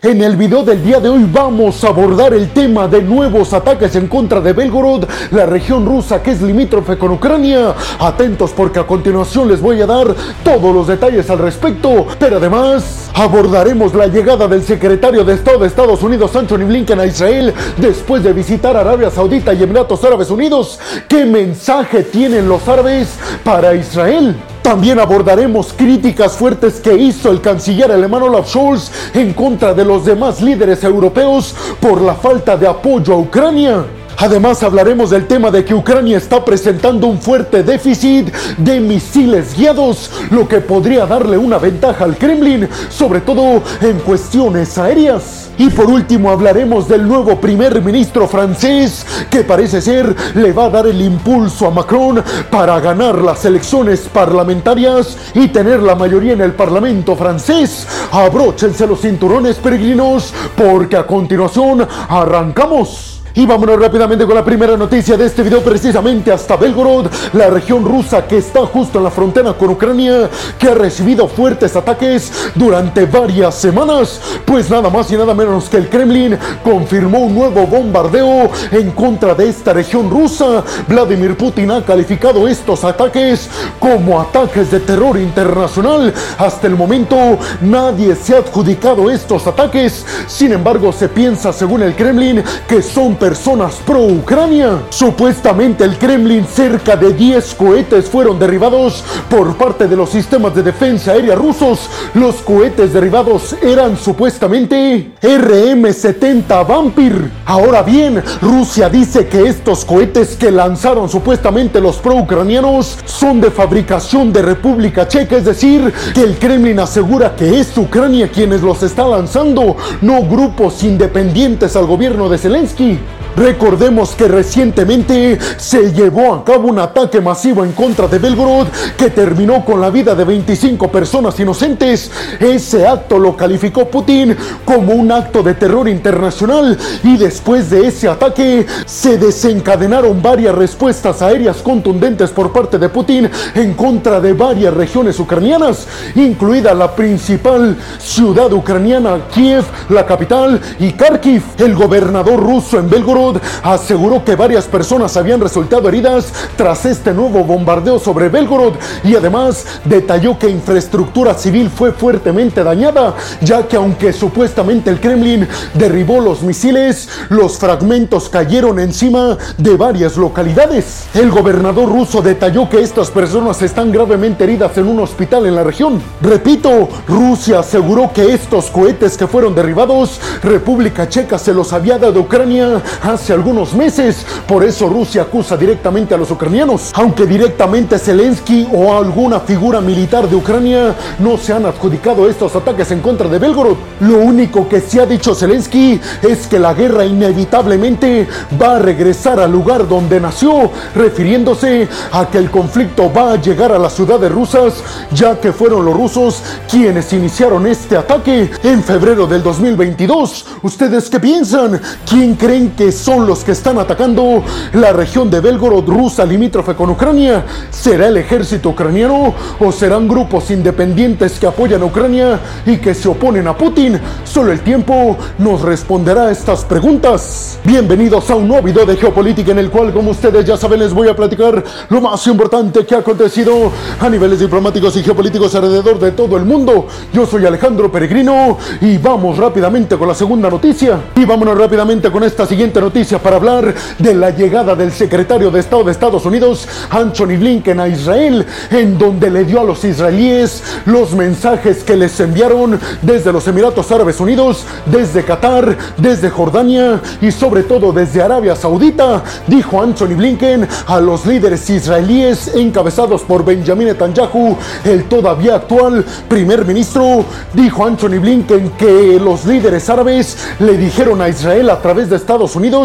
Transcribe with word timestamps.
En 0.00 0.22
el 0.22 0.36
video 0.36 0.62
del 0.62 0.84
día 0.84 1.00
de 1.00 1.08
hoy 1.08 1.28
vamos 1.28 1.82
a 1.82 1.88
abordar 1.88 2.32
el 2.32 2.50
tema 2.50 2.86
de 2.86 3.02
nuevos 3.02 3.52
ataques 3.52 3.96
en 3.96 4.06
contra 4.06 4.40
de 4.40 4.52
Belgorod, 4.52 5.08
la 5.32 5.44
región 5.44 5.84
rusa 5.84 6.22
que 6.22 6.30
es 6.30 6.40
limítrofe 6.40 6.96
con 6.96 7.10
Ucrania. 7.10 7.74
Atentos 7.98 8.52
porque 8.52 8.78
a 8.78 8.86
continuación 8.86 9.48
les 9.48 9.60
voy 9.60 9.82
a 9.82 9.88
dar 9.88 10.14
todos 10.44 10.72
los 10.72 10.86
detalles 10.86 11.28
al 11.30 11.40
respecto, 11.40 12.06
pero 12.16 12.36
además 12.36 13.10
abordaremos 13.12 13.92
la 13.92 14.06
llegada 14.06 14.46
del 14.46 14.62
secretario 14.62 15.24
de 15.24 15.34
Estado 15.34 15.58
de 15.58 15.66
Estados 15.66 16.00
Unidos, 16.00 16.36
Anthony 16.36 16.66
Blinken, 16.68 17.00
a 17.00 17.06
Israel 17.06 17.52
después 17.76 18.22
de 18.22 18.32
visitar 18.32 18.76
Arabia 18.76 19.10
Saudita 19.10 19.52
y 19.52 19.64
Emiratos 19.64 20.04
Árabes 20.04 20.30
Unidos. 20.30 20.78
¿Qué 21.08 21.24
mensaje 21.24 22.04
tienen 22.04 22.48
los 22.48 22.68
árabes 22.68 23.18
para 23.42 23.74
Israel? 23.74 24.36
También 24.68 24.98
abordaremos 24.98 25.72
críticas 25.72 26.36
fuertes 26.36 26.78
que 26.78 26.92
hizo 26.94 27.30
el 27.30 27.40
canciller 27.40 27.90
alemán 27.90 28.24
Olaf 28.24 28.50
Scholz 28.50 28.90
en 29.14 29.32
contra 29.32 29.72
de 29.72 29.82
los 29.82 30.04
demás 30.04 30.42
líderes 30.42 30.84
europeos 30.84 31.56
por 31.80 32.02
la 32.02 32.14
falta 32.14 32.54
de 32.54 32.68
apoyo 32.68 33.14
a 33.14 33.16
Ucrania. 33.16 33.97
Además 34.20 34.64
hablaremos 34.64 35.10
del 35.10 35.28
tema 35.28 35.48
de 35.52 35.64
que 35.64 35.74
Ucrania 35.74 36.18
está 36.18 36.44
presentando 36.44 37.06
un 37.06 37.20
fuerte 37.20 37.62
déficit 37.62 38.34
de 38.56 38.80
misiles 38.80 39.56
guiados, 39.56 40.10
lo 40.30 40.48
que 40.48 40.60
podría 40.60 41.06
darle 41.06 41.38
una 41.38 41.58
ventaja 41.58 42.02
al 42.02 42.16
Kremlin, 42.16 42.68
sobre 42.90 43.20
todo 43.20 43.62
en 43.80 44.00
cuestiones 44.00 44.76
aéreas. 44.76 45.50
Y 45.56 45.70
por 45.70 45.86
último 45.86 46.32
hablaremos 46.32 46.88
del 46.88 47.06
nuevo 47.06 47.40
primer 47.40 47.80
ministro 47.80 48.26
francés 48.26 49.06
que 49.30 49.44
parece 49.44 49.80
ser 49.80 50.16
le 50.34 50.52
va 50.52 50.64
a 50.64 50.70
dar 50.70 50.88
el 50.88 51.00
impulso 51.00 51.68
a 51.68 51.70
Macron 51.70 52.20
para 52.50 52.80
ganar 52.80 53.22
las 53.22 53.44
elecciones 53.44 54.00
parlamentarias 54.12 55.16
y 55.34 55.46
tener 55.46 55.80
la 55.80 55.94
mayoría 55.94 56.32
en 56.32 56.40
el 56.40 56.54
Parlamento 56.54 57.14
francés. 57.14 57.86
Abróchense 58.10 58.84
los 58.84 59.00
cinturones 59.00 59.58
peregrinos 59.58 60.34
porque 60.56 60.96
a 60.96 61.06
continuación 61.06 61.86
arrancamos. 62.08 63.17
Y 63.38 63.46
vámonos 63.46 63.78
rápidamente 63.78 64.26
con 64.26 64.34
la 64.34 64.44
primera 64.44 64.76
noticia 64.76 65.16
de 65.16 65.26
este 65.26 65.44
video, 65.44 65.62
precisamente 65.62 66.32
hasta 66.32 66.56
Belgorod, 66.56 67.06
la 67.34 67.48
región 67.48 67.84
rusa 67.84 68.26
que 68.26 68.38
está 68.38 68.66
justo 68.66 68.98
en 68.98 69.04
la 69.04 69.12
frontera 69.12 69.52
con 69.52 69.70
Ucrania, 69.70 70.28
que 70.58 70.66
ha 70.66 70.74
recibido 70.74 71.28
fuertes 71.28 71.76
ataques 71.76 72.32
durante 72.56 73.06
varias 73.06 73.54
semanas. 73.54 74.20
Pues 74.44 74.68
nada 74.68 74.90
más 74.90 75.12
y 75.12 75.16
nada 75.16 75.34
menos 75.34 75.68
que 75.68 75.76
el 75.76 75.88
Kremlin 75.88 76.36
confirmó 76.64 77.20
un 77.20 77.36
nuevo 77.36 77.64
bombardeo 77.64 78.50
en 78.72 78.90
contra 78.90 79.36
de 79.36 79.48
esta 79.48 79.72
región 79.72 80.10
rusa. 80.10 80.64
Vladimir 80.88 81.36
Putin 81.36 81.70
ha 81.70 81.84
calificado 81.84 82.48
estos 82.48 82.82
ataques 82.82 83.48
como 83.78 84.20
ataques 84.20 84.72
de 84.72 84.80
terror 84.80 85.16
internacional. 85.16 86.12
Hasta 86.38 86.66
el 86.66 86.74
momento 86.74 87.38
nadie 87.60 88.16
se 88.16 88.34
ha 88.34 88.38
adjudicado 88.38 89.08
estos 89.08 89.46
ataques. 89.46 90.04
Sin 90.26 90.50
embargo, 90.50 90.92
se 90.92 91.08
piensa, 91.08 91.52
según 91.52 91.84
el 91.84 91.94
Kremlin, 91.94 92.42
que 92.66 92.82
son 92.82 93.14
personas 93.28 93.74
pro-Ucrania. 93.84 94.84
Supuestamente 94.88 95.84
el 95.84 95.98
Kremlin 95.98 96.46
cerca 96.46 96.96
de 96.96 97.12
10 97.12 97.56
cohetes 97.56 98.08
fueron 98.08 98.38
derribados 98.38 99.04
por 99.28 99.54
parte 99.54 99.86
de 99.86 99.94
los 99.94 100.08
sistemas 100.08 100.54
de 100.54 100.62
defensa 100.62 101.12
aérea 101.12 101.34
rusos. 101.34 101.90
Los 102.14 102.36
cohetes 102.36 102.94
derribados 102.94 103.54
eran 103.60 103.98
supuestamente 103.98 105.12
RM-70 105.20 106.66
Vampir. 106.66 107.30
Ahora 107.44 107.82
bien, 107.82 108.24
Rusia 108.40 108.88
dice 108.88 109.26
que 109.26 109.46
estos 109.46 109.84
cohetes 109.84 110.34
que 110.34 110.50
lanzaron 110.50 111.10
supuestamente 111.10 111.82
los 111.82 111.96
pro-ucranianos 111.98 112.96
son 113.04 113.42
de 113.42 113.50
fabricación 113.50 114.32
de 114.32 114.40
República 114.40 115.06
Checa, 115.06 115.36
es 115.36 115.44
decir, 115.44 115.92
que 116.14 116.22
el 116.22 116.38
Kremlin 116.38 116.80
asegura 116.80 117.36
que 117.36 117.60
es 117.60 117.76
Ucrania 117.76 118.28
quienes 118.28 118.62
los 118.62 118.82
está 118.82 119.06
lanzando, 119.06 119.76
no 120.00 120.22
grupos 120.22 120.82
independientes 120.82 121.76
al 121.76 121.84
gobierno 121.84 122.30
de 122.30 122.38
Zelensky. 122.38 122.98
Recordemos 123.38 124.16
que 124.16 124.26
recientemente 124.26 125.38
se 125.58 125.92
llevó 125.92 126.34
a 126.34 126.44
cabo 126.44 126.68
un 126.68 126.80
ataque 126.80 127.20
masivo 127.20 127.64
en 127.64 127.70
contra 127.70 128.08
de 128.08 128.18
Belgorod 128.18 128.66
que 128.96 129.10
terminó 129.10 129.64
con 129.64 129.80
la 129.80 129.90
vida 129.90 130.16
de 130.16 130.24
25 130.24 130.90
personas 130.90 131.38
inocentes. 131.38 132.10
Ese 132.40 132.84
acto 132.84 133.16
lo 133.16 133.36
calificó 133.36 133.88
Putin 133.88 134.36
como 134.64 134.92
un 134.92 135.12
acto 135.12 135.44
de 135.44 135.54
terror 135.54 135.88
internacional 135.88 136.76
y 137.04 137.16
después 137.16 137.70
de 137.70 137.86
ese 137.86 138.08
ataque 138.08 138.66
se 138.86 139.18
desencadenaron 139.18 140.20
varias 140.20 140.56
respuestas 140.56 141.22
aéreas 141.22 141.58
contundentes 141.58 142.30
por 142.30 142.52
parte 142.52 142.76
de 142.76 142.88
Putin 142.88 143.30
en 143.54 143.74
contra 143.74 144.20
de 144.20 144.32
varias 144.32 144.74
regiones 144.74 145.20
ucranianas, 145.20 145.86
incluida 146.16 146.74
la 146.74 146.96
principal 146.96 147.76
ciudad 147.98 148.52
ucraniana, 148.52 149.28
Kiev, 149.32 149.64
la 149.90 150.04
capital, 150.04 150.60
y 150.80 150.92
Kharkiv. 150.92 151.42
El 151.58 151.74
gobernador 151.74 152.42
ruso 152.42 152.78
en 152.78 152.90
Belgorod 152.90 153.27
aseguró 153.62 154.24
que 154.24 154.36
varias 154.36 154.64
personas 154.66 155.16
habían 155.16 155.40
resultado 155.40 155.88
heridas 155.88 156.32
tras 156.56 156.84
este 156.86 157.12
nuevo 157.12 157.44
bombardeo 157.44 157.98
sobre 157.98 158.28
Belgorod 158.28 158.74
y 159.04 159.14
además 159.14 159.64
detalló 159.84 160.38
que 160.38 160.48
infraestructura 160.48 161.34
civil 161.34 161.70
fue 161.70 161.92
fuertemente 161.92 162.62
dañada, 162.62 163.14
ya 163.40 163.66
que 163.66 163.76
aunque 163.76 164.12
supuestamente 164.12 164.90
el 164.90 165.00
Kremlin 165.00 165.46
derribó 165.74 166.20
los 166.20 166.42
misiles, 166.42 167.08
los 167.28 167.58
fragmentos 167.58 168.28
cayeron 168.28 168.78
encima 168.78 169.36
de 169.56 169.76
varias 169.76 170.16
localidades. 170.16 171.06
El 171.14 171.30
gobernador 171.30 171.88
ruso 171.88 172.22
detalló 172.22 172.68
que 172.68 172.80
estas 172.80 173.10
personas 173.10 173.62
están 173.62 173.92
gravemente 173.92 174.44
heridas 174.44 174.76
en 174.78 174.88
un 174.88 175.00
hospital 175.00 175.46
en 175.46 175.54
la 175.54 175.64
región. 175.64 176.00
Repito, 176.20 176.88
Rusia 177.06 177.60
aseguró 177.60 178.12
que 178.12 178.32
estos 178.32 178.66
cohetes 178.66 179.16
que 179.16 179.26
fueron 179.26 179.54
derribados, 179.54 180.20
República 180.42 181.08
Checa 181.08 181.38
se 181.38 181.52
los 181.52 181.72
había 181.72 181.98
dado 181.98 182.20
a 182.20 182.22
Ucrania 182.22 182.82
hace 183.18 183.32
algunos 183.32 183.74
meses. 183.74 184.24
Por 184.46 184.64
eso 184.64 184.88
Rusia 184.88 185.22
acusa 185.22 185.56
directamente 185.56 186.14
a 186.14 186.16
los 186.16 186.30
ucranianos, 186.30 186.92
aunque 186.94 187.26
directamente 187.26 187.98
Zelensky 187.98 188.68
o 188.72 188.96
alguna 188.96 189.40
figura 189.40 189.80
militar 189.80 190.28
de 190.28 190.36
Ucrania 190.36 190.94
no 191.18 191.36
se 191.36 191.52
han 191.52 191.66
adjudicado 191.66 192.28
estos 192.28 192.54
ataques 192.54 192.92
en 192.92 193.00
contra 193.00 193.28
de 193.28 193.40
Belgorod. 193.40 193.76
Lo 194.00 194.18
único 194.18 194.68
que 194.68 194.80
se 194.80 195.00
ha 195.00 195.06
dicho 195.06 195.34
Zelensky 195.34 196.00
es 196.22 196.46
que 196.46 196.60
la 196.60 196.74
guerra 196.74 197.04
inevitablemente 197.04 198.28
va 198.60 198.76
a 198.76 198.78
regresar 198.78 199.40
al 199.40 199.50
lugar 199.50 199.88
donde 199.88 200.20
nació, 200.20 200.70
refiriéndose 200.94 201.88
a 202.12 202.26
que 202.26 202.38
el 202.38 202.52
conflicto 202.52 203.12
va 203.12 203.32
a 203.32 203.40
llegar 203.40 203.72
a 203.72 203.80
las 203.80 203.94
ciudades 203.94 204.30
rusas, 204.30 204.74
ya 205.12 205.40
que 205.40 205.52
fueron 205.52 205.84
los 205.84 205.96
rusos 205.96 206.40
quienes 206.70 207.12
iniciaron 207.12 207.66
este 207.66 207.96
ataque 207.96 208.48
en 208.62 208.84
febrero 208.84 209.26
del 209.26 209.42
2022. 209.42 210.46
¿Ustedes 210.62 211.10
qué 211.10 211.18
piensan? 211.18 211.80
¿Quién 212.08 212.36
creen 212.36 212.70
que 212.76 212.92
son 212.98 213.26
los 213.26 213.44
que 213.44 213.52
están 213.52 213.78
atacando 213.78 214.42
la 214.72 214.92
región 214.92 215.30
de 215.30 215.40
Belgorod 215.40 215.86
rusa 215.86 216.24
limítrofe 216.24 216.74
con 216.74 216.90
Ucrania? 216.90 217.44
¿Será 217.70 218.08
el 218.08 218.16
ejército 218.16 218.70
ucraniano 218.70 219.34
o 219.60 219.72
serán 219.72 220.08
grupos 220.08 220.50
independientes 220.50 221.38
que 221.38 221.46
apoyan 221.46 221.82
a 221.82 221.86
Ucrania 221.86 222.40
y 222.66 222.78
que 222.78 222.94
se 222.94 223.08
oponen 223.08 223.46
a 223.46 223.56
Putin? 223.56 224.00
Solo 224.24 224.52
el 224.52 224.60
tiempo 224.60 225.16
nos 225.38 225.62
responderá 225.62 226.24
a 226.24 226.32
estas 226.32 226.64
preguntas. 226.64 227.58
Bienvenidos 227.64 228.28
a 228.30 228.34
un 228.34 228.48
nuevo 228.48 228.64
video 228.64 228.84
de 228.84 228.96
geopolítica 228.96 229.52
en 229.52 229.60
el 229.60 229.70
cual, 229.70 229.92
como 229.92 230.10
ustedes 230.10 230.44
ya 230.44 230.56
saben, 230.56 230.80
les 230.80 230.92
voy 230.92 231.08
a 231.08 231.14
platicar 231.14 231.62
lo 231.88 232.00
más 232.00 232.26
importante 232.26 232.84
que 232.84 232.94
ha 232.96 232.98
acontecido 232.98 233.70
a 234.00 234.10
niveles 234.10 234.40
diplomáticos 234.40 234.96
y 234.96 235.02
geopolíticos 235.04 235.54
alrededor 235.54 236.00
de 236.00 236.10
todo 236.12 236.36
el 236.36 236.44
mundo. 236.44 236.88
Yo 237.12 237.26
soy 237.26 237.46
Alejandro 237.46 237.92
Peregrino 237.92 238.58
y 238.80 238.98
vamos 238.98 239.38
rápidamente 239.38 239.96
con 239.96 240.08
la 240.08 240.14
segunda 240.14 240.50
noticia. 240.50 240.98
Y 241.14 241.24
vámonos 241.24 241.56
rápidamente 241.56 242.10
con 242.10 242.24
esta 242.24 242.44
siguiente 242.44 242.80
noticia 242.80 242.87
para 243.22 243.36
hablar 243.36 243.74
de 243.98 244.14
la 244.14 244.30
llegada 244.30 244.74
del 244.74 244.92
secretario 244.92 245.50
de 245.50 245.60
Estado 245.60 245.84
de 245.84 245.92
Estados 245.92 246.24
Unidos, 246.24 246.66
Anthony 246.88 247.36
Blinken, 247.38 247.78
a 247.78 247.86
Israel, 247.86 248.46
en 248.70 248.96
donde 248.96 249.30
le 249.30 249.44
dio 249.44 249.60
a 249.60 249.64
los 249.64 249.84
israelíes 249.84 250.62
los 250.86 251.12
mensajes 251.12 251.84
que 251.84 251.96
les 251.96 252.18
enviaron 252.18 252.80
desde 253.02 253.30
los 253.30 253.46
Emiratos 253.46 253.92
Árabes 253.92 254.20
Unidos, 254.20 254.64
desde 254.86 255.22
Qatar, 255.22 255.76
desde 255.98 256.30
Jordania 256.30 257.00
y 257.20 257.30
sobre 257.30 257.62
todo 257.62 257.92
desde 257.92 258.22
Arabia 258.22 258.56
Saudita, 258.56 259.22
dijo 259.46 259.82
Anthony 259.82 260.16
Blinken 260.16 260.66
a 260.86 260.98
los 260.98 261.26
líderes 261.26 261.68
israelíes 261.68 262.54
encabezados 262.54 263.20
por 263.20 263.44
Benjamin 263.44 263.88
Netanyahu, 263.88 264.56
el 264.84 265.04
todavía 265.04 265.56
actual 265.56 266.04
primer 266.26 266.64
ministro, 266.64 267.24
dijo 267.52 267.84
Anthony 267.84 268.18
Blinken 268.18 268.70
que 268.78 269.20
los 269.22 269.44
líderes 269.44 269.90
árabes 269.90 270.38
le 270.58 270.78
dijeron 270.78 271.20
a 271.20 271.28
Israel 271.28 271.68
a 271.68 271.80
través 271.82 272.08
de 272.08 272.16
Estados 272.16 272.56
Unidos 272.56 272.77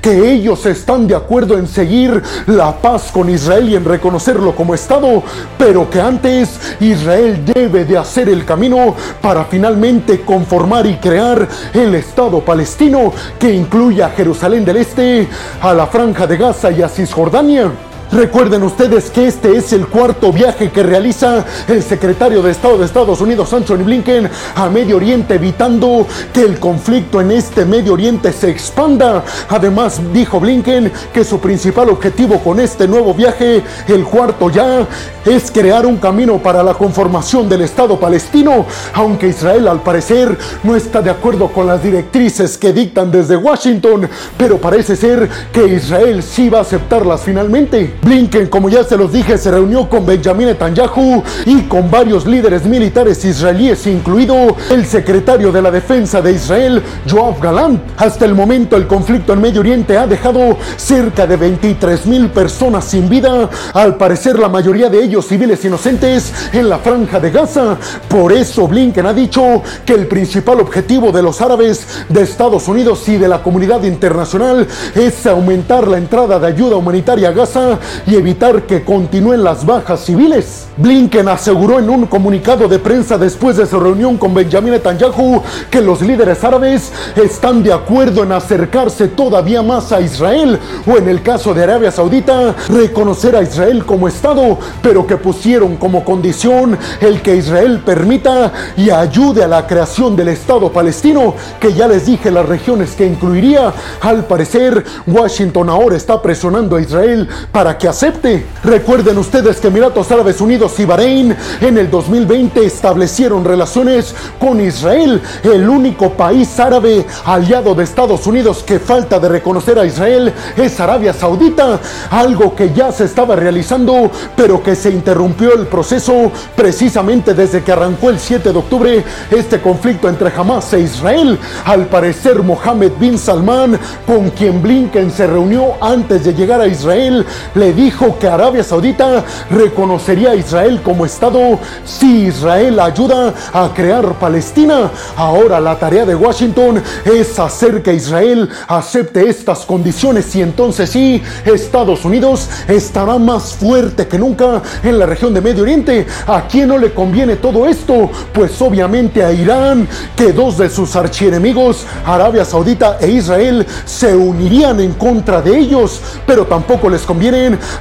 que 0.00 0.32
ellos 0.32 0.64
están 0.66 1.06
de 1.06 1.14
acuerdo 1.14 1.58
en 1.58 1.66
seguir 1.66 2.22
la 2.46 2.76
paz 2.76 3.10
con 3.12 3.28
Israel 3.28 3.68
y 3.68 3.76
en 3.76 3.84
reconocerlo 3.84 4.54
como 4.54 4.74
Estado, 4.74 5.22
pero 5.58 5.90
que 5.90 6.00
antes 6.00 6.60
Israel 6.80 7.44
debe 7.44 7.84
de 7.84 7.98
hacer 7.98 8.28
el 8.28 8.44
camino 8.44 8.94
para 9.20 9.44
finalmente 9.44 10.20
conformar 10.20 10.86
y 10.86 10.96
crear 10.96 11.48
el 11.72 11.94
Estado 11.94 12.40
palestino 12.40 13.12
que 13.38 13.52
incluya 13.52 14.06
a 14.06 14.10
Jerusalén 14.10 14.64
del 14.64 14.76
Este, 14.76 15.28
a 15.60 15.74
la 15.74 15.86
Franja 15.86 16.26
de 16.26 16.36
Gaza 16.36 16.70
y 16.70 16.82
a 16.82 16.88
Cisjordania. 16.88 17.89
Recuerden 18.12 18.64
ustedes 18.64 19.08
que 19.08 19.28
este 19.28 19.56
es 19.56 19.72
el 19.72 19.86
cuarto 19.86 20.32
viaje 20.32 20.72
que 20.72 20.82
realiza 20.82 21.44
el 21.68 21.80
secretario 21.80 22.42
de 22.42 22.50
Estado 22.50 22.76
de 22.76 22.84
Estados 22.84 23.20
Unidos, 23.20 23.52
Anthony 23.52 23.84
Blinken, 23.84 24.28
a 24.56 24.68
Medio 24.68 24.96
Oriente, 24.96 25.36
evitando 25.36 26.04
que 26.32 26.42
el 26.42 26.58
conflicto 26.58 27.20
en 27.20 27.30
este 27.30 27.64
Medio 27.64 27.92
Oriente 27.92 28.32
se 28.32 28.50
expanda. 28.50 29.22
Además, 29.48 30.00
dijo 30.12 30.40
Blinken 30.40 30.90
que 31.14 31.22
su 31.22 31.38
principal 31.38 31.88
objetivo 31.88 32.40
con 32.40 32.58
este 32.58 32.88
nuevo 32.88 33.14
viaje, 33.14 33.62
el 33.86 34.02
cuarto 34.02 34.50
ya, 34.50 34.88
es 35.24 35.48
crear 35.52 35.86
un 35.86 35.98
camino 35.98 36.38
para 36.38 36.64
la 36.64 36.74
conformación 36.74 37.48
del 37.48 37.60
Estado 37.60 38.00
palestino, 38.00 38.66
aunque 38.92 39.28
Israel 39.28 39.68
al 39.68 39.82
parecer 39.82 40.36
no 40.64 40.74
está 40.74 41.00
de 41.00 41.10
acuerdo 41.10 41.46
con 41.46 41.68
las 41.68 41.80
directrices 41.80 42.58
que 42.58 42.72
dictan 42.72 43.12
desde 43.12 43.36
Washington, 43.36 44.08
pero 44.36 44.58
parece 44.58 44.96
ser 44.96 45.28
que 45.52 45.64
Israel 45.66 46.24
sí 46.24 46.48
va 46.48 46.58
a 46.58 46.62
aceptarlas 46.62 47.20
finalmente. 47.22 47.99
Blinken, 48.02 48.48
como 48.48 48.70
ya 48.70 48.82
se 48.82 48.96
los 48.96 49.12
dije, 49.12 49.36
se 49.36 49.50
reunió 49.50 49.88
con 49.88 50.06
Benjamin 50.06 50.46
Netanyahu 50.46 51.22
y 51.44 51.62
con 51.62 51.90
varios 51.90 52.26
líderes 52.26 52.64
militares 52.64 53.22
israelíes, 53.24 53.86
incluido 53.86 54.56
el 54.70 54.86
secretario 54.86 55.52
de 55.52 55.60
la 55.60 55.70
Defensa 55.70 56.22
de 56.22 56.32
Israel, 56.32 56.82
Joab 57.08 57.40
Galant. 57.40 57.80
Hasta 57.98 58.24
el 58.24 58.34
momento 58.34 58.76
el 58.76 58.86
conflicto 58.86 59.34
en 59.34 59.42
Medio 59.42 59.60
Oriente 59.60 59.98
ha 59.98 60.06
dejado 60.06 60.56
cerca 60.76 61.26
de 61.26 61.36
23 61.36 62.06
mil 62.06 62.30
personas 62.30 62.86
sin 62.86 63.08
vida, 63.08 63.50
al 63.74 63.96
parecer 63.96 64.38
la 64.38 64.48
mayoría 64.48 64.88
de 64.88 65.04
ellos 65.04 65.26
civiles 65.26 65.62
inocentes 65.64 66.32
en 66.54 66.70
la 66.70 66.78
franja 66.78 67.20
de 67.20 67.30
Gaza. 67.30 67.76
Por 68.08 68.32
eso 68.32 68.66
Blinken 68.66 69.06
ha 69.06 69.12
dicho 69.12 69.62
que 69.84 69.92
el 69.92 70.06
principal 70.06 70.60
objetivo 70.60 71.12
de 71.12 71.22
los 71.22 71.40
árabes 71.42 71.86
de 72.08 72.22
Estados 72.22 72.66
Unidos 72.66 73.06
y 73.08 73.18
de 73.18 73.28
la 73.28 73.42
comunidad 73.42 73.82
internacional 73.82 74.66
es 74.94 75.26
aumentar 75.26 75.86
la 75.86 75.98
entrada 75.98 76.38
de 76.38 76.46
ayuda 76.46 76.76
humanitaria 76.76 77.28
a 77.28 77.32
Gaza 77.32 77.78
y 78.06 78.16
evitar 78.16 78.62
que 78.62 78.84
continúen 78.84 79.44
las 79.44 79.64
bajas 79.64 80.04
civiles. 80.04 80.66
Blinken 80.76 81.28
aseguró 81.28 81.78
en 81.78 81.90
un 81.90 82.06
comunicado 82.06 82.68
de 82.68 82.78
prensa 82.78 83.18
después 83.18 83.56
de 83.56 83.66
su 83.66 83.78
reunión 83.78 84.16
con 84.16 84.32
Benjamin 84.32 84.72
Netanyahu 84.72 85.42
que 85.70 85.80
los 85.80 86.00
líderes 86.00 86.42
árabes 86.42 86.92
están 87.16 87.62
de 87.62 87.72
acuerdo 87.72 88.22
en 88.22 88.32
acercarse 88.32 89.08
todavía 89.08 89.62
más 89.62 89.92
a 89.92 90.00
Israel 90.00 90.58
o 90.86 90.96
en 90.96 91.08
el 91.08 91.22
caso 91.22 91.52
de 91.52 91.62
Arabia 91.62 91.90
Saudita 91.90 92.54
reconocer 92.68 93.36
a 93.36 93.42
Israel 93.42 93.84
como 93.84 94.08
Estado, 94.08 94.58
pero 94.82 95.06
que 95.06 95.16
pusieron 95.16 95.76
como 95.76 96.04
condición 96.04 96.78
el 97.00 97.20
que 97.22 97.36
Israel 97.36 97.82
permita 97.84 98.52
y 98.76 98.90
ayude 98.90 99.44
a 99.44 99.48
la 99.48 99.66
creación 99.66 100.16
del 100.16 100.28
Estado 100.28 100.70
palestino, 100.72 101.34
que 101.60 101.72
ya 101.72 101.86
les 101.88 102.06
dije 102.06 102.30
las 102.30 102.46
regiones 102.46 102.92
que 102.92 103.06
incluiría. 103.06 103.72
Al 104.00 104.24
parecer, 104.26 104.84
Washington 105.06 105.68
ahora 105.68 105.96
está 105.96 106.20
presionando 106.22 106.76
a 106.76 106.80
Israel 106.80 107.28
para 107.52 107.76
que 107.80 107.88
acepte. 107.88 108.46
Recuerden 108.62 109.16
ustedes 109.16 109.58
que 109.58 109.68
Emiratos 109.68 110.12
Árabes 110.12 110.40
Unidos 110.40 110.78
y 110.78 110.84
Bahrein 110.84 111.34
en 111.62 111.78
el 111.78 111.90
2020 111.90 112.64
establecieron 112.64 113.44
relaciones 113.44 114.14
con 114.38 114.60
Israel, 114.60 115.20
el 115.42 115.68
único 115.68 116.10
país 116.10 116.60
árabe 116.60 117.06
aliado 117.24 117.74
de 117.74 117.84
Estados 117.84 118.26
Unidos 118.26 118.62
que 118.62 118.78
falta 118.78 119.18
de 119.18 119.30
reconocer 119.30 119.78
a 119.78 119.86
Israel 119.86 120.32
es 120.56 120.78
Arabia 120.78 121.14
Saudita, 121.14 121.80
algo 122.10 122.54
que 122.54 122.72
ya 122.74 122.92
se 122.92 123.04
estaba 123.04 123.34
realizando, 123.34 124.10
pero 124.36 124.62
que 124.62 124.76
se 124.76 124.90
interrumpió 124.90 125.54
el 125.54 125.66
proceso 125.66 126.30
precisamente 126.54 127.32
desde 127.32 127.62
que 127.62 127.72
arrancó 127.72 128.10
el 128.10 128.18
7 128.18 128.52
de 128.52 128.58
octubre 128.58 129.04
este 129.30 129.60
conflicto 129.60 130.08
entre 130.08 130.30
Hamas 130.36 130.72
e 130.74 130.80
Israel. 130.80 131.38
Al 131.64 131.86
parecer, 131.86 132.42
Mohammed 132.42 132.92
bin 133.00 133.18
Salman, 133.18 133.78
con 134.06 134.28
quien 134.30 134.60
Blinken 134.60 135.10
se 135.10 135.26
reunió 135.26 135.74
antes 135.80 136.24
de 136.24 136.34
llegar 136.34 136.60
a 136.60 136.66
Israel, 136.66 137.24
le 137.54 137.69
dijo 137.72 138.18
que 138.18 138.26
Arabia 138.26 138.64
Saudita 138.64 139.24
reconocería 139.50 140.30
a 140.30 140.34
Israel 140.34 140.80
como 140.82 141.06
Estado 141.06 141.58
si 141.84 142.26
Israel 142.26 142.78
ayuda 142.80 143.34
a 143.52 143.72
crear 143.74 144.14
Palestina. 144.14 144.90
Ahora 145.16 145.60
la 145.60 145.78
tarea 145.78 146.04
de 146.04 146.14
Washington 146.14 146.82
es 147.04 147.38
hacer 147.38 147.82
que 147.82 147.94
Israel 147.94 148.48
acepte 148.68 149.28
estas 149.28 149.66
condiciones 149.66 150.34
y 150.34 150.42
entonces 150.42 150.90
sí, 150.90 151.22
Estados 151.44 152.04
Unidos 152.04 152.48
estará 152.68 153.18
más 153.18 153.54
fuerte 153.54 154.06
que 154.06 154.18
nunca 154.18 154.62
en 154.82 154.98
la 154.98 155.06
región 155.06 155.34
de 155.34 155.40
Medio 155.40 155.62
Oriente. 155.62 156.06
¿A 156.26 156.42
quién 156.48 156.68
no 156.68 156.78
le 156.78 156.92
conviene 156.92 157.36
todo 157.36 157.66
esto? 157.66 158.10
Pues 158.32 158.60
obviamente 158.62 159.24
a 159.24 159.32
Irán, 159.32 159.88
que 160.16 160.32
dos 160.32 160.58
de 160.58 160.70
sus 160.70 160.96
archienemigos, 160.96 161.86
Arabia 162.04 162.44
Saudita 162.44 162.98
e 163.00 163.10
Israel, 163.10 163.66
se 163.84 164.14
unirían 164.14 164.80
en 164.80 164.92
contra 164.94 165.42
de 165.42 165.58
ellos, 165.58 166.00
pero 166.26 166.46
tampoco 166.46 166.88
les 166.88 167.02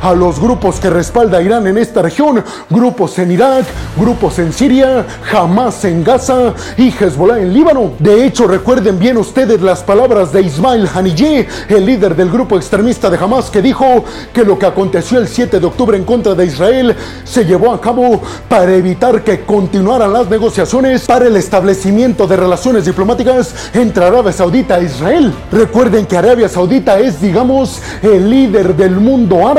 a 0.01 0.13
los 0.13 0.39
grupos 0.39 0.79
que 0.79 0.89
respalda 0.89 1.41
Irán 1.41 1.67
en 1.67 1.77
esta 1.77 2.01
región, 2.01 2.43
grupos 2.69 3.17
en 3.19 3.31
Irak, 3.31 3.65
grupos 3.97 4.39
en 4.39 4.53
Siria, 4.53 5.05
Hamas 5.31 5.85
en 5.85 6.03
Gaza 6.03 6.53
y 6.77 6.89
Hezbollah 6.89 7.39
en 7.39 7.53
Líbano. 7.53 7.91
De 7.99 8.25
hecho, 8.25 8.47
recuerden 8.47 8.99
bien 8.99 9.17
ustedes 9.17 9.61
las 9.61 9.83
palabras 9.83 10.31
de 10.31 10.41
Ismail 10.41 10.87
Haniyeh, 10.93 11.47
el 11.69 11.85
líder 11.85 12.15
del 12.15 12.29
grupo 12.29 12.57
extremista 12.57 13.09
de 13.09 13.17
Hamas, 13.17 13.49
que 13.49 13.61
dijo 13.61 14.03
que 14.33 14.43
lo 14.43 14.57
que 14.57 14.65
aconteció 14.65 15.19
el 15.19 15.27
7 15.27 15.59
de 15.59 15.65
octubre 15.65 15.97
en 15.97 16.05
contra 16.05 16.35
de 16.35 16.45
Israel 16.45 16.95
se 17.23 17.45
llevó 17.45 17.73
a 17.73 17.81
cabo 17.81 18.21
para 18.47 18.73
evitar 18.75 19.23
que 19.23 19.41
continuaran 19.45 20.13
las 20.13 20.29
negociaciones 20.29 21.05
para 21.05 21.27
el 21.27 21.35
establecimiento 21.35 22.27
de 22.27 22.37
relaciones 22.37 22.85
diplomáticas 22.85 23.53
entre 23.73 24.05
Arabia 24.05 24.31
Saudita 24.31 24.79
e 24.79 24.85
Israel. 24.85 25.33
Recuerden 25.51 26.05
que 26.05 26.17
Arabia 26.17 26.49
Saudita 26.49 26.99
es, 26.99 27.21
digamos, 27.21 27.81
el 28.01 28.29
líder 28.29 28.75
del 28.75 28.95
mundo 28.95 29.47
árabe. 29.47 29.58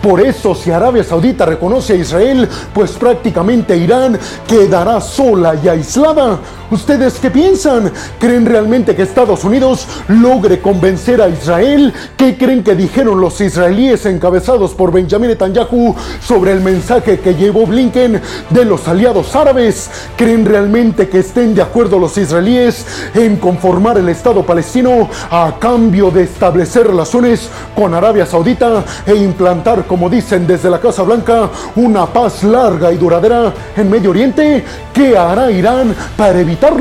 Por 0.00 0.20
eso, 0.20 0.54
si 0.54 0.70
Arabia 0.70 1.02
Saudita 1.02 1.44
reconoce 1.44 1.94
a 1.94 1.96
Israel, 1.96 2.48
pues 2.72 2.92
prácticamente 2.92 3.76
Irán 3.76 4.18
quedará 4.46 5.00
sola 5.00 5.56
y 5.62 5.68
aislada. 5.68 6.38
¿Ustedes 6.70 7.18
qué 7.20 7.30
piensan? 7.30 7.92
¿Creen 8.18 8.46
realmente 8.46 8.96
que 8.96 9.02
Estados 9.02 9.44
Unidos 9.44 9.86
logre 10.08 10.60
convencer 10.60 11.20
a 11.20 11.28
Israel? 11.28 11.92
¿Qué 12.16 12.38
creen 12.38 12.62
que 12.64 12.74
dijeron 12.74 13.20
los 13.20 13.40
israelíes 13.42 14.06
encabezados 14.06 14.72
por 14.72 14.90
Benjamin 14.90 15.28
Netanyahu 15.28 15.94
sobre 16.26 16.52
el 16.52 16.62
mensaje 16.62 17.20
que 17.20 17.34
llevó 17.34 17.66
Blinken 17.66 18.22
de 18.48 18.64
los 18.64 18.88
aliados 18.88 19.36
árabes? 19.36 19.90
¿Creen 20.16 20.46
realmente 20.46 21.10
que 21.10 21.18
estén 21.18 21.54
de 21.54 21.60
acuerdo 21.60 21.98
los 21.98 22.16
israelíes 22.16 22.86
en 23.14 23.36
conformar 23.36 23.98
el 23.98 24.08
Estado 24.08 24.42
palestino 24.46 25.10
a 25.30 25.56
cambio 25.58 26.10
de 26.10 26.22
establecer 26.22 26.86
relaciones 26.86 27.50
con 27.76 27.92
Arabia 27.92 28.24
Saudita 28.24 28.82
e 29.04 29.16
implantar, 29.32 29.84
como 29.86 30.08
dicen 30.08 30.46
desde 30.46 30.70
la 30.70 30.78
Casa 30.78 31.02
Blanca, 31.02 31.48
una 31.76 32.06
paz 32.06 32.44
larga 32.44 32.92
y 32.92 32.96
duradera 32.96 33.52
en 33.76 33.90
Medio 33.90 34.10
Oriente? 34.10 34.64
¿Qué 34.92 35.16
hará 35.16 35.50
Irán 35.50 35.94
para 36.16 36.38
evitar 36.38 36.78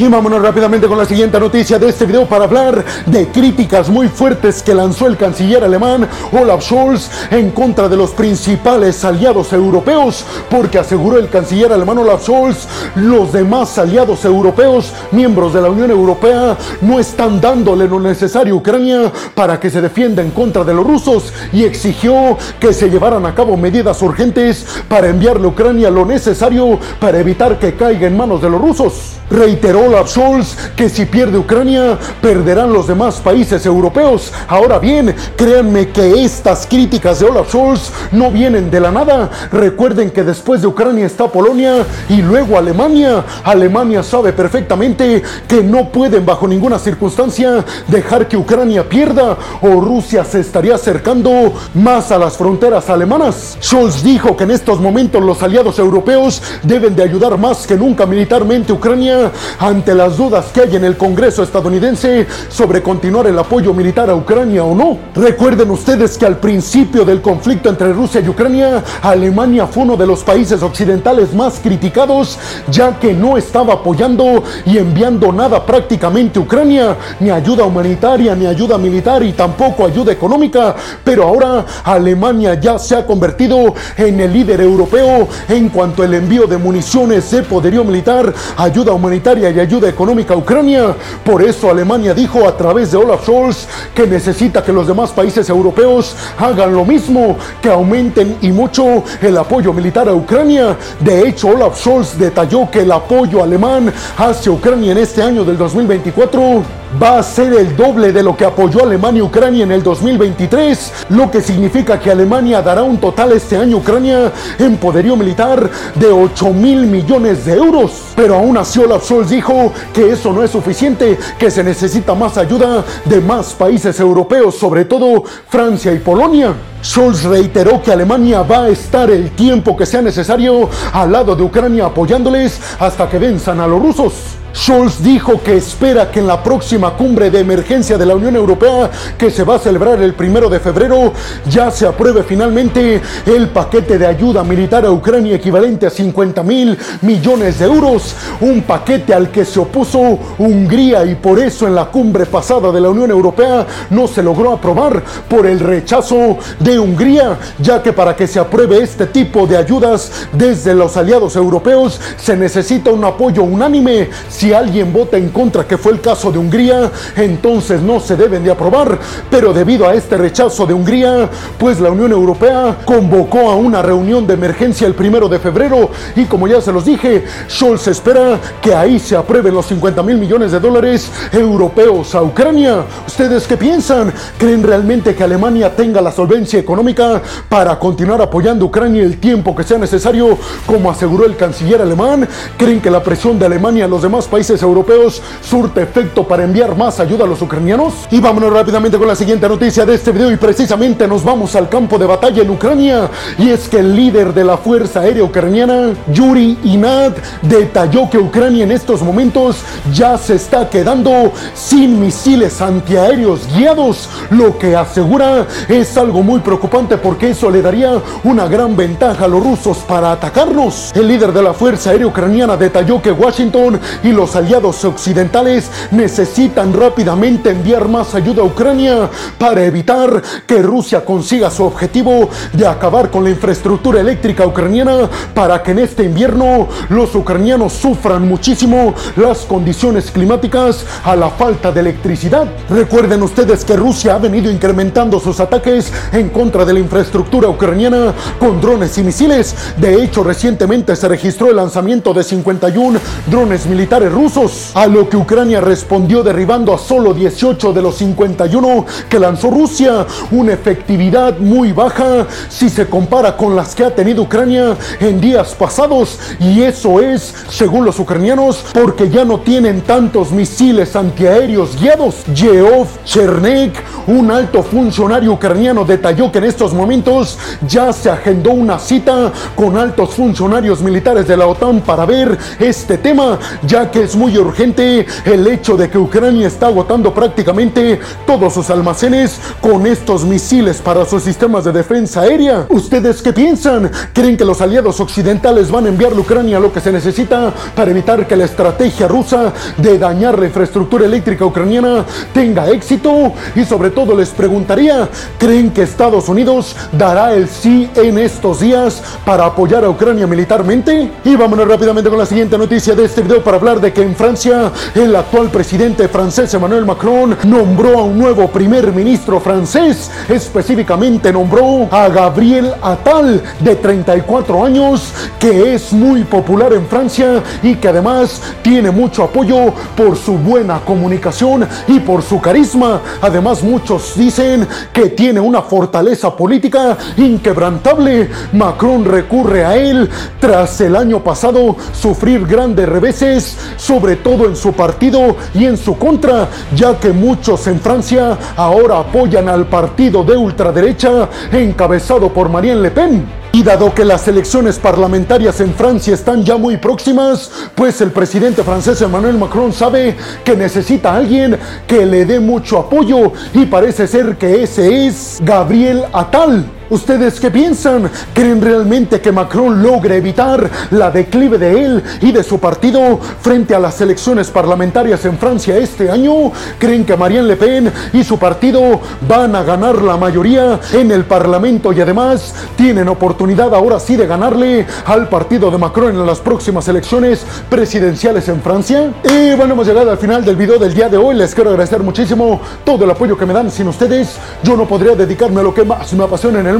y 0.00 0.08
vámonos 0.08 0.40
rápidamente 0.40 0.86
con 0.88 0.96
la 0.96 1.04
siguiente 1.04 1.38
noticia 1.38 1.78
de 1.78 1.90
este 1.90 2.06
video 2.06 2.24
para 2.26 2.44
hablar 2.44 2.82
de 3.04 3.28
críticas 3.28 3.90
muy 3.90 4.08
fuertes 4.08 4.62
que 4.62 4.74
lanzó 4.74 5.06
el 5.06 5.18
canciller 5.18 5.62
alemán 5.62 6.08
Olaf 6.32 6.62
Scholz 6.64 7.10
en 7.30 7.50
contra 7.50 7.86
de 7.86 7.98
los 7.98 8.12
principales 8.12 9.04
aliados 9.04 9.52
europeos, 9.52 10.24
porque 10.48 10.78
aseguró 10.78 11.18
el 11.18 11.28
canciller 11.28 11.70
alemán 11.72 11.98
Olaf 11.98 12.22
Scholz, 12.22 12.66
los 12.94 13.30
demás 13.32 13.76
aliados 13.76 14.24
europeos, 14.24 14.90
miembros 15.10 15.52
de 15.52 15.60
la 15.60 15.68
Unión 15.68 15.90
Europea, 15.90 16.56
no 16.80 16.98
están 16.98 17.38
dándole 17.38 17.86
lo 17.86 18.00
necesario 18.00 18.54
a 18.54 18.56
Ucrania 18.56 19.12
para 19.34 19.60
que 19.60 19.68
se 19.68 19.82
defienda 19.82 20.22
en 20.22 20.30
contra 20.30 20.64
de 20.64 20.72
los 20.72 20.86
rusos 20.86 21.30
y 21.52 21.64
exigió 21.64 22.38
que 22.58 22.72
se 22.72 22.88
llevaran 22.88 23.26
a 23.26 23.34
cabo 23.34 23.54
medidas 23.58 24.00
urgentes 24.00 24.64
para 24.88 25.08
enviarle 25.08 25.44
a 25.44 25.50
Ucrania 25.50 25.90
lo 25.90 26.06
necesario 26.06 26.78
para 26.98 27.18
evitar 27.18 27.58
que 27.58 27.74
caiga 27.74 28.06
en 28.06 28.16
manos 28.16 28.40
de 28.40 28.48
los 28.48 28.60
rusos. 28.60 29.19
Reiteró 29.30 29.86
Olaf 29.86 30.10
Scholz 30.10 30.56
que 30.74 30.88
si 30.88 31.06
pierde 31.06 31.38
Ucrania, 31.38 31.96
perderán 32.20 32.72
los 32.72 32.88
demás 32.88 33.20
países 33.20 33.64
europeos. 33.64 34.32
Ahora 34.48 34.80
bien, 34.80 35.14
créanme 35.36 35.90
que 35.90 36.24
estas 36.24 36.66
críticas 36.66 37.20
de 37.20 37.26
Olaf 37.26 37.48
Scholz 37.48 37.92
no 38.10 38.32
vienen 38.32 38.72
de 38.72 38.80
la 38.80 38.90
nada. 38.90 39.30
Recuerden 39.52 40.10
que 40.10 40.24
después 40.24 40.62
de 40.62 40.66
Ucrania 40.66 41.06
está 41.06 41.28
Polonia 41.28 41.86
y 42.08 42.22
luego 42.22 42.58
Alemania. 42.58 43.24
Alemania 43.44 44.02
sabe 44.02 44.32
perfectamente 44.32 45.22
que 45.46 45.62
no 45.62 45.90
pueden 45.92 46.26
bajo 46.26 46.48
ninguna 46.48 46.80
circunstancia 46.80 47.64
dejar 47.86 48.26
que 48.26 48.36
Ucrania 48.36 48.88
pierda 48.88 49.36
o 49.62 49.80
Rusia 49.80 50.24
se 50.24 50.40
estaría 50.40 50.74
acercando 50.74 51.52
más 51.74 52.10
a 52.10 52.18
las 52.18 52.36
fronteras 52.36 52.90
alemanas. 52.90 53.56
Scholz 53.62 54.02
dijo 54.02 54.36
que 54.36 54.42
en 54.42 54.50
estos 54.50 54.80
momentos 54.80 55.22
los 55.22 55.40
aliados 55.40 55.78
europeos 55.78 56.42
deben 56.64 56.96
de 56.96 57.04
ayudar 57.04 57.38
más 57.38 57.64
que 57.64 57.76
nunca 57.76 58.06
militarmente 58.06 58.72
a 58.72 58.74
Ucrania 58.74 59.19
Ante 59.58 59.94
las 59.94 60.16
dudas 60.16 60.46
que 60.52 60.62
hay 60.62 60.76
en 60.76 60.84
el 60.84 60.96
Congreso 60.96 61.42
estadounidense 61.42 62.26
sobre 62.48 62.82
continuar 62.82 63.26
el 63.26 63.38
apoyo 63.38 63.74
militar 63.74 64.10
a 64.10 64.14
Ucrania 64.14 64.64
o 64.64 64.74
no. 64.74 64.98
Recuerden 65.14 65.70
ustedes 65.70 66.16
que 66.16 66.26
al 66.26 66.38
principio 66.38 67.04
del 67.04 67.20
conflicto 67.20 67.68
entre 67.68 67.92
Rusia 67.92 68.20
y 68.20 68.28
Ucrania, 68.28 68.82
Alemania 69.02 69.66
fue 69.66 69.82
uno 69.82 69.96
de 69.96 70.06
los 70.06 70.24
países 70.24 70.62
occidentales 70.62 71.34
más 71.34 71.60
criticados, 71.62 72.38
ya 72.70 72.98
que 72.98 73.12
no 73.12 73.36
estaba 73.36 73.74
apoyando 73.74 74.42
y 74.64 74.78
enviando 74.78 75.32
nada 75.32 75.64
prácticamente 75.64 76.38
a 76.38 76.42
Ucrania, 76.42 76.96
ni 77.18 77.30
ayuda 77.30 77.64
humanitaria, 77.64 78.34
ni 78.34 78.46
ayuda 78.46 78.78
militar 78.78 79.22
y 79.22 79.32
tampoco 79.32 79.84
ayuda 79.84 80.12
económica. 80.12 80.74
Pero 81.04 81.24
ahora 81.24 81.64
Alemania 81.84 82.54
ya 82.54 82.78
se 82.78 82.96
ha 82.96 83.06
convertido 83.06 83.74
en 83.96 84.20
el 84.20 84.32
líder 84.32 84.60
europeo 84.60 85.28
en 85.48 85.68
cuanto 85.68 86.02
al 86.02 86.14
envío 86.14 86.46
de 86.46 86.56
municiones 86.56 87.30
de 87.30 87.42
poderío 87.42 87.84
militar, 87.84 88.32
ayuda 88.56 88.92
humanitaria 88.92 89.09
y 89.16 89.60
ayuda 89.60 89.88
económica 89.88 90.34
a 90.34 90.36
Ucrania. 90.36 90.94
Por 91.24 91.42
eso 91.42 91.70
Alemania 91.70 92.14
dijo 92.14 92.46
a 92.46 92.56
través 92.56 92.92
de 92.92 92.98
Olaf 92.98 93.22
Scholz 93.22 93.66
que 93.94 94.06
necesita 94.06 94.62
que 94.62 94.72
los 94.72 94.86
demás 94.86 95.10
países 95.10 95.48
europeos 95.48 96.16
hagan 96.38 96.74
lo 96.74 96.84
mismo, 96.84 97.36
que 97.60 97.70
aumenten 97.70 98.36
y 98.40 98.52
mucho 98.52 99.04
el 99.20 99.36
apoyo 99.36 99.72
militar 99.72 100.08
a 100.08 100.14
Ucrania. 100.14 100.76
De 101.00 101.28
hecho, 101.28 101.48
Olaf 101.48 101.78
Scholz 101.78 102.18
detalló 102.18 102.70
que 102.70 102.80
el 102.80 102.92
apoyo 102.92 103.42
alemán 103.42 103.92
hacia 104.16 104.52
Ucrania 104.52 104.92
en 104.92 104.98
este 104.98 105.22
año 105.22 105.44
del 105.44 105.58
2024 105.58 106.79
va 107.00 107.18
a 107.18 107.22
ser 107.22 107.52
el 107.52 107.76
doble 107.76 108.12
de 108.12 108.22
lo 108.22 108.36
que 108.36 108.44
apoyó 108.44 108.82
Alemania 108.82 109.22
Ucrania 109.22 109.64
en 109.64 109.72
el 109.72 109.82
2023, 109.82 111.06
lo 111.10 111.30
que 111.30 111.40
significa 111.40 112.00
que 112.00 112.10
Alemania 112.10 112.62
dará 112.62 112.82
un 112.82 112.98
total 112.98 113.32
este 113.32 113.56
año 113.56 113.78
Ucrania 113.78 114.32
en 114.58 114.76
poderío 114.76 115.16
militar 115.16 115.70
de 115.94 116.06
8 116.06 116.50
mil 116.50 116.86
millones 116.86 117.44
de 117.44 117.54
euros. 117.54 118.12
Pero 118.16 118.36
aún 118.36 118.56
así 118.56 118.80
Olaf 118.80 119.04
Scholz 119.04 119.30
dijo 119.30 119.72
que 119.92 120.10
eso 120.10 120.32
no 120.32 120.42
es 120.42 120.50
suficiente, 120.50 121.18
que 121.38 121.50
se 121.50 121.62
necesita 121.62 122.14
más 122.14 122.36
ayuda 122.38 122.84
de 123.04 123.20
más 123.20 123.54
países 123.54 123.98
europeos, 124.00 124.56
sobre 124.56 124.84
todo 124.84 125.24
Francia 125.48 125.92
y 125.92 125.98
Polonia. 125.98 126.54
Scholz 126.82 127.24
reiteró 127.24 127.82
que 127.82 127.92
Alemania 127.92 128.42
va 128.42 128.64
a 128.64 128.68
estar 128.68 129.10
el 129.10 129.30
tiempo 129.32 129.76
que 129.76 129.86
sea 129.86 130.02
necesario 130.02 130.68
al 130.92 131.12
lado 131.12 131.36
de 131.36 131.42
Ucrania 131.42 131.86
apoyándoles 131.86 132.58
hasta 132.78 133.08
que 133.08 133.18
venzan 133.18 133.60
a 133.60 133.66
los 133.66 133.82
rusos. 133.82 134.39
Scholz 134.54 135.02
dijo 135.02 135.40
que 135.42 135.56
espera 135.56 136.10
que 136.10 136.20
en 136.20 136.26
la 136.26 136.42
próxima 136.42 136.96
cumbre 136.96 137.30
de 137.30 137.40
emergencia 137.40 137.96
de 137.96 138.06
la 138.06 138.14
Unión 138.14 138.34
Europea, 138.36 138.90
que 139.16 139.30
se 139.30 139.44
va 139.44 139.56
a 139.56 139.58
celebrar 139.58 140.02
el 140.02 140.14
primero 140.14 140.48
de 140.48 140.60
febrero, 140.60 141.12
ya 141.48 141.70
se 141.70 141.86
apruebe 141.86 142.22
finalmente 142.22 143.00
el 143.26 143.48
paquete 143.48 143.98
de 143.98 144.06
ayuda 144.06 144.42
militar 144.42 144.84
a 144.84 144.90
Ucrania 144.90 145.36
equivalente 145.36 145.86
a 145.86 145.90
50 145.90 146.42
mil 146.42 146.76
millones 147.02 147.58
de 147.58 147.66
euros, 147.66 148.14
un 148.40 148.62
paquete 148.62 149.14
al 149.14 149.30
que 149.30 149.44
se 149.44 149.60
opuso 149.60 150.18
Hungría 150.38 151.04
y 151.04 151.14
por 151.14 151.38
eso 151.38 151.66
en 151.66 151.74
la 151.74 151.86
cumbre 151.86 152.26
pasada 152.26 152.72
de 152.72 152.80
la 152.80 152.90
Unión 152.90 153.10
Europea 153.10 153.66
no 153.90 154.06
se 154.06 154.22
logró 154.22 154.52
aprobar 154.52 155.02
por 155.28 155.46
el 155.46 155.60
rechazo 155.60 156.38
de 156.58 156.78
Hungría, 156.78 157.38
ya 157.58 157.82
que 157.82 157.92
para 157.92 158.16
que 158.16 158.26
se 158.26 158.38
apruebe 158.38 158.82
este 158.82 159.06
tipo 159.06 159.46
de 159.46 159.56
ayudas 159.56 160.10
desde 160.32 160.74
los 160.74 160.96
aliados 160.96 161.36
europeos 161.36 162.00
se 162.16 162.36
necesita 162.36 162.90
un 162.90 163.04
apoyo 163.04 163.42
unánime 163.42 164.08
si 164.40 164.54
alguien 164.54 164.90
vota 164.90 165.18
en 165.18 165.28
contra, 165.28 165.68
que 165.68 165.76
fue 165.76 165.92
el 165.92 166.00
caso 166.00 166.32
de 166.32 166.38
Hungría, 166.38 166.90
entonces 167.14 167.82
no 167.82 168.00
se 168.00 168.16
deben 168.16 168.42
de 168.42 168.50
aprobar. 168.50 168.98
Pero 169.30 169.52
debido 169.52 169.86
a 169.86 169.92
este 169.92 170.16
rechazo 170.16 170.64
de 170.64 170.72
Hungría, 170.72 171.28
pues 171.58 171.78
la 171.78 171.90
Unión 171.90 172.10
Europea 172.10 172.78
convocó 172.86 173.50
a 173.50 173.56
una 173.56 173.82
reunión 173.82 174.26
de 174.26 174.32
emergencia 174.32 174.86
el 174.86 174.94
primero 174.94 175.28
de 175.28 175.38
febrero 175.38 175.90
y 176.16 176.24
como 176.24 176.48
ya 176.48 176.62
se 176.62 176.72
los 176.72 176.86
dije, 176.86 177.22
Scholz 177.50 177.88
espera 177.88 178.40
que 178.62 178.74
ahí 178.74 178.98
se 178.98 179.14
aprueben 179.14 179.52
los 179.52 179.66
50 179.66 180.02
mil 180.02 180.16
millones 180.16 180.52
de 180.52 180.60
dólares 180.60 181.12
europeos 181.32 182.14
a 182.14 182.22
Ucrania. 182.22 182.86
¿Ustedes 183.06 183.46
qué 183.46 183.58
piensan? 183.58 184.10
¿Creen 184.38 184.62
realmente 184.62 185.14
que 185.14 185.22
Alemania 185.22 185.76
tenga 185.76 186.00
la 186.00 186.12
solvencia 186.12 186.58
económica 186.58 187.20
para 187.46 187.78
continuar 187.78 188.22
apoyando 188.22 188.64
Ucrania 188.64 189.02
el 189.02 189.18
tiempo 189.18 189.54
que 189.54 189.64
sea 189.64 189.76
necesario, 189.76 190.38
como 190.64 190.90
aseguró 190.90 191.26
el 191.26 191.36
canciller 191.36 191.82
alemán? 191.82 192.26
¿Creen 192.56 192.80
que 192.80 192.90
la 192.90 193.02
presión 193.02 193.38
de 193.38 193.44
Alemania 193.44 193.84
a 193.84 193.88
los 193.88 194.00
demás 194.00 194.28
países 194.30 194.62
europeos 194.62 195.20
surte 195.42 195.82
efecto 195.82 196.26
para 196.26 196.44
enviar 196.44 196.76
más 196.76 197.00
ayuda 197.00 197.24
a 197.24 197.26
los 197.26 197.42
ucranianos? 197.42 197.92
Y 198.10 198.20
vámonos 198.20 198.52
rápidamente 198.52 198.96
con 198.96 199.08
la 199.08 199.16
siguiente 199.16 199.48
noticia 199.48 199.84
de 199.84 199.94
este 199.94 200.12
video 200.12 200.30
y 200.30 200.36
precisamente 200.36 201.06
nos 201.06 201.24
vamos 201.24 201.54
al 201.56 201.68
campo 201.68 201.98
de 201.98 202.06
batalla 202.06 202.42
en 202.42 202.50
Ucrania 202.50 203.10
y 203.38 203.50
es 203.50 203.68
que 203.68 203.80
el 203.80 203.94
líder 203.94 204.32
de 204.32 204.44
la 204.44 204.56
Fuerza 204.56 205.00
Aérea 205.00 205.24
Ucraniana, 205.24 205.92
Yuri 206.12 206.58
Inad, 206.64 207.12
detalló 207.42 208.08
que 208.08 208.18
Ucrania 208.18 208.64
en 208.64 208.72
estos 208.72 209.02
momentos 209.02 209.56
ya 209.92 210.16
se 210.16 210.36
está 210.36 210.70
quedando 210.70 211.32
sin 211.54 212.00
misiles 212.00 212.60
antiaéreos 212.60 213.48
guiados, 213.54 214.08
lo 214.30 214.56
que 214.58 214.76
asegura 214.76 215.46
es 215.68 215.96
algo 215.96 216.22
muy 216.22 216.40
preocupante 216.40 216.96
porque 216.96 217.30
eso 217.30 217.50
le 217.50 217.62
daría 217.62 218.00
una 218.24 218.46
gran 218.46 218.76
ventaja 218.76 219.24
a 219.24 219.28
los 219.28 219.42
rusos 219.42 219.78
para 219.78 220.12
atacarnos. 220.12 220.92
El 220.94 221.08
líder 221.08 221.32
de 221.32 221.42
la 221.42 221.54
Fuerza 221.54 221.90
Aérea 221.90 222.06
Ucraniana 222.06 222.56
detalló 222.56 223.00
que 223.00 223.10
Washington 223.10 223.80
y 224.02 224.12
los 224.12 224.19
aliados 224.36 224.84
occidentales 224.84 225.70
necesitan 225.90 226.72
rápidamente 226.72 227.50
enviar 227.50 227.88
más 227.88 228.14
ayuda 228.14 228.42
a 228.42 228.44
Ucrania 228.44 229.08
para 229.38 229.64
evitar 229.64 230.22
que 230.46 230.60
Rusia 230.60 231.04
consiga 231.04 231.50
su 231.50 231.64
objetivo 231.64 232.28
de 232.52 232.66
acabar 232.66 233.10
con 233.10 233.24
la 233.24 233.30
infraestructura 233.30 234.00
eléctrica 234.00 234.46
ucraniana 234.46 235.08
para 235.34 235.62
que 235.62 235.70
en 235.70 235.78
este 235.80 236.04
invierno 236.04 236.68
los 236.90 237.14
ucranianos 237.14 237.72
sufran 237.72 238.28
muchísimo 238.28 238.94
las 239.16 239.40
condiciones 239.40 240.10
climáticas 240.10 240.84
a 241.04 241.16
la 241.16 241.30
falta 241.30 241.72
de 241.72 241.80
electricidad. 241.80 242.46
Recuerden 242.68 243.22
ustedes 243.22 243.64
que 243.64 243.76
Rusia 243.76 244.16
ha 244.16 244.18
venido 244.18 244.50
incrementando 244.50 245.18
sus 245.18 245.40
ataques 245.40 245.92
en 246.12 246.28
contra 246.28 246.64
de 246.64 246.74
la 246.74 246.80
infraestructura 246.80 247.48
ucraniana 247.48 248.12
con 248.38 248.60
drones 248.60 248.98
y 248.98 249.02
misiles. 249.02 249.54
De 249.78 250.02
hecho, 250.02 250.22
recientemente 250.22 250.94
se 250.94 251.08
registró 251.08 251.50
el 251.50 251.56
lanzamiento 251.56 252.12
de 252.12 252.22
51 252.22 252.98
drones 253.26 253.66
militares 253.66 254.09
rusos, 254.10 254.72
a 254.74 254.86
lo 254.86 255.08
que 255.08 255.16
Ucrania 255.16 255.60
respondió 255.60 256.22
derribando 256.22 256.74
a 256.74 256.78
solo 256.78 257.14
18 257.14 257.72
de 257.72 257.82
los 257.82 257.96
51 257.96 258.84
que 259.08 259.18
lanzó 259.18 259.50
Rusia, 259.50 260.06
una 260.30 260.52
efectividad 260.52 261.38
muy 261.38 261.72
baja 261.72 262.26
si 262.48 262.68
se 262.68 262.86
compara 262.86 263.36
con 263.36 263.56
las 263.56 263.74
que 263.74 263.84
ha 263.84 263.94
tenido 263.94 264.22
Ucrania 264.22 264.76
en 265.00 265.20
días 265.20 265.54
pasados. 265.54 266.18
Y 266.38 266.62
eso 266.62 267.00
es, 267.00 267.34
según 267.48 267.84
los 267.84 267.98
ucranianos, 267.98 268.64
porque 268.72 269.08
ya 269.08 269.24
no 269.24 269.40
tienen 269.40 269.82
tantos 269.82 270.32
misiles 270.32 270.96
antiaéreos 270.96 271.80
guiados. 271.80 272.24
Yeov 272.34 272.86
Chernek, 273.04 273.82
un 274.06 274.30
alto 274.30 274.62
funcionario 274.62 275.32
ucraniano, 275.32 275.84
detalló 275.84 276.30
que 276.30 276.38
en 276.38 276.44
estos 276.44 276.72
momentos 276.72 277.38
ya 277.66 277.92
se 277.92 278.10
agendó 278.10 278.50
una 278.50 278.78
cita 278.78 279.32
con 279.54 279.76
altos 279.76 280.14
funcionarios 280.14 280.82
militares 280.82 281.26
de 281.26 281.36
la 281.36 281.46
OTAN 281.46 281.80
para 281.80 282.04
ver 282.06 282.36
este 282.58 282.98
tema, 282.98 283.38
ya 283.62 283.90
que 283.90 283.99
es 284.02 284.16
muy 284.16 284.36
urgente 284.38 285.06
el 285.24 285.46
hecho 285.46 285.76
de 285.76 285.90
que 285.90 285.98
Ucrania 285.98 286.46
está 286.46 286.68
agotando 286.68 287.12
prácticamente 287.12 288.00
todos 288.26 288.54
sus 288.54 288.70
almacenes 288.70 289.38
con 289.60 289.86
estos 289.86 290.24
misiles 290.24 290.78
para 290.78 291.04
sus 291.04 291.22
sistemas 291.22 291.64
de 291.64 291.72
defensa 291.72 292.22
aérea. 292.22 292.66
¿Ustedes 292.70 293.20
qué 293.20 293.32
piensan? 293.32 293.90
¿Creen 294.12 294.36
que 294.36 294.44
los 294.44 294.60
aliados 294.60 295.00
occidentales 295.00 295.70
van 295.70 295.86
a 295.86 295.88
enviar 295.90 296.12
a 296.12 296.16
Ucrania 296.16 296.58
lo 296.58 296.72
que 296.72 296.80
se 296.80 296.92
necesita 296.92 297.52
para 297.74 297.90
evitar 297.90 298.26
que 298.26 298.36
la 298.36 298.44
estrategia 298.44 299.06
rusa 299.06 299.52
de 299.76 299.98
dañar 299.98 300.38
la 300.38 300.46
infraestructura 300.46 301.04
eléctrica 301.04 301.44
ucraniana 301.44 302.04
tenga 302.32 302.68
éxito? 302.70 303.32
Y 303.54 303.64
sobre 303.64 303.90
todo 303.90 304.16
les 304.16 304.30
preguntaría, 304.30 305.08
¿creen 305.38 305.70
que 305.70 305.82
Estados 305.82 306.28
Unidos 306.28 306.74
dará 306.92 307.34
el 307.34 307.48
sí 307.48 307.90
en 307.96 308.18
estos 308.18 308.60
días 308.60 309.02
para 309.24 309.46
apoyar 309.46 309.84
a 309.84 309.90
Ucrania 309.90 310.26
militarmente? 310.26 311.10
Y 311.24 311.36
vámonos 311.36 311.68
rápidamente 311.68 312.08
con 312.08 312.18
la 312.18 312.26
siguiente 312.26 312.56
noticia 312.56 312.94
de 312.94 313.04
este 313.04 313.22
video 313.22 313.42
para 313.42 313.58
hablar 313.58 313.80
que 313.92 314.02
en 314.02 314.14
Francia 314.14 314.72
el 314.94 315.14
actual 315.16 315.50
presidente 315.50 316.08
francés 316.08 316.52
Emmanuel 316.54 316.84
Macron 316.84 317.36
nombró 317.44 317.98
a 317.98 318.04
un 318.04 318.18
nuevo 318.18 318.48
primer 318.48 318.92
ministro 318.92 319.40
francés, 319.40 320.10
específicamente 320.28 321.32
nombró 321.32 321.88
a 321.90 322.08
Gabriel 322.08 322.72
Attal 322.82 323.42
de 323.60 323.76
34 323.76 324.64
años, 324.64 325.12
que 325.38 325.74
es 325.74 325.92
muy 325.92 326.24
popular 326.24 326.72
en 326.72 326.86
Francia 326.86 327.42
y 327.62 327.76
que 327.76 327.88
además 327.88 328.40
tiene 328.62 328.90
mucho 328.90 329.24
apoyo 329.24 329.72
por 329.96 330.16
su 330.16 330.34
buena 330.38 330.80
comunicación 330.80 331.66
y 331.88 332.00
por 332.00 332.22
su 332.22 332.40
carisma. 332.40 333.00
Además 333.20 333.62
muchos 333.62 334.14
dicen 334.16 334.66
que 334.92 335.10
tiene 335.10 335.40
una 335.40 335.62
fortaleza 335.62 336.34
política 336.36 336.96
inquebrantable. 337.16 338.28
Macron 338.52 339.04
recurre 339.04 339.64
a 339.64 339.76
él 339.76 340.08
tras 340.40 340.80
el 340.80 340.96
año 340.96 341.22
pasado 341.22 341.76
sufrir 341.92 342.46
grandes 342.46 342.88
reveses, 342.88 343.56
sobre 343.80 344.16
todo 344.16 344.46
en 344.46 344.54
su 344.54 344.72
partido 344.72 345.36
y 345.54 345.64
en 345.64 345.76
su 345.76 345.96
contra, 345.96 346.48
ya 346.76 346.98
que 347.00 347.12
muchos 347.12 347.66
en 347.66 347.80
Francia 347.80 348.38
ahora 348.56 348.98
apoyan 348.98 349.48
al 349.48 349.66
partido 349.66 350.22
de 350.22 350.36
ultraderecha 350.36 351.28
encabezado 351.50 352.32
por 352.32 352.48
Marine 352.48 352.76
Le 352.76 352.90
Pen. 352.90 353.40
Y 353.52 353.64
dado 353.64 353.92
que 353.92 354.04
las 354.04 354.28
elecciones 354.28 354.78
parlamentarias 354.78 355.60
en 355.60 355.74
Francia 355.74 356.14
están 356.14 356.44
ya 356.44 356.56
muy 356.56 356.76
próximas, 356.76 357.50
pues 357.74 358.00
el 358.00 358.12
presidente 358.12 358.62
francés 358.62 359.02
Emmanuel 359.02 359.38
Macron 359.38 359.72
sabe 359.72 360.16
que 360.44 360.54
necesita 360.54 361.12
a 361.12 361.16
alguien 361.16 361.58
que 361.86 362.06
le 362.06 362.26
dé 362.26 362.38
mucho 362.38 362.78
apoyo 362.78 363.32
y 363.52 363.66
parece 363.66 364.06
ser 364.06 364.36
que 364.36 364.62
ese 364.62 365.06
es 365.06 365.38
Gabriel 365.42 366.04
Attal. 366.12 366.79
¿Ustedes 366.90 367.38
qué 367.38 367.52
piensan? 367.52 368.10
¿Creen 368.34 368.60
realmente 368.60 369.20
que 369.20 369.30
Macron 369.30 369.80
logre 369.80 370.16
evitar 370.16 370.68
la 370.90 371.12
declive 371.12 371.56
de 371.56 371.84
él 371.84 372.02
y 372.20 372.32
de 372.32 372.42
su 372.42 372.58
partido 372.58 373.20
frente 373.40 373.76
a 373.76 373.78
las 373.78 374.00
elecciones 374.00 374.50
parlamentarias 374.50 375.24
en 375.24 375.38
Francia 375.38 375.76
este 375.76 376.10
año? 376.10 376.50
¿Creen 376.80 377.04
que 377.04 377.16
Marine 377.16 377.44
Le 377.44 377.54
Pen 377.54 377.92
y 378.12 378.24
su 378.24 378.40
partido 378.40 379.00
van 379.28 379.54
a 379.54 379.62
ganar 379.62 380.02
la 380.02 380.16
mayoría 380.16 380.80
en 380.92 381.12
el 381.12 381.24
Parlamento 381.26 381.92
y 381.92 382.00
además 382.00 382.56
tienen 382.76 383.06
oportunidad 383.06 383.72
ahora 383.72 384.00
sí 384.00 384.16
de 384.16 384.26
ganarle 384.26 384.84
al 385.06 385.28
partido 385.28 385.70
de 385.70 385.78
Macron 385.78 386.16
en 386.16 386.26
las 386.26 386.40
próximas 386.40 386.88
elecciones 386.88 387.46
presidenciales 387.68 388.48
en 388.48 388.60
Francia? 388.60 389.12
Y 389.22 389.54
bueno, 389.54 389.74
hemos 389.74 389.86
llegado 389.86 390.10
al 390.10 390.18
final 390.18 390.44
del 390.44 390.56
video 390.56 390.76
del 390.76 390.92
día 390.92 391.08
de 391.08 391.16
hoy. 391.16 391.36
Les 391.36 391.54
quiero 391.54 391.70
agradecer 391.70 392.00
muchísimo 392.00 392.60
todo 392.84 393.04
el 393.04 393.12
apoyo 393.12 393.38
que 393.38 393.46
me 393.46 393.54
dan. 393.54 393.70
Sin 393.70 393.86
ustedes, 393.86 394.38
yo 394.64 394.76
no 394.76 394.88
podría 394.88 395.14
dedicarme 395.14 395.60
a 395.60 395.62
lo 395.62 395.72
que 395.72 395.84
más 395.84 396.12
me 396.14 396.24
apasiona 396.24 396.58
en 396.58 396.66
el 396.66 396.79